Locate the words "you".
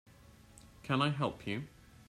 1.45-1.67